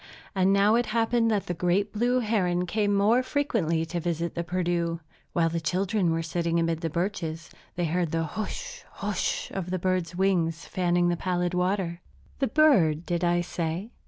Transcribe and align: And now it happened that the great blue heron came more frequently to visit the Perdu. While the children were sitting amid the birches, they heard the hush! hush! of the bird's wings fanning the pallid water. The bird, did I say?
And 0.33 0.51
now 0.51 0.73
it 0.73 0.87
happened 0.87 1.29
that 1.29 1.45
the 1.45 1.53
great 1.53 1.93
blue 1.93 2.21
heron 2.21 2.65
came 2.65 2.91
more 2.91 3.21
frequently 3.21 3.85
to 3.85 3.99
visit 3.99 4.33
the 4.33 4.43
Perdu. 4.43 4.99
While 5.33 5.49
the 5.49 5.61
children 5.61 6.09
were 6.09 6.23
sitting 6.23 6.59
amid 6.59 6.81
the 6.81 6.89
birches, 6.89 7.51
they 7.75 7.85
heard 7.85 8.09
the 8.09 8.23
hush! 8.23 8.83
hush! 8.93 9.51
of 9.51 9.69
the 9.69 9.77
bird's 9.77 10.15
wings 10.15 10.65
fanning 10.65 11.09
the 11.09 11.17
pallid 11.17 11.53
water. 11.53 12.01
The 12.39 12.47
bird, 12.47 13.05
did 13.05 13.23
I 13.23 13.41
say? 13.41 13.91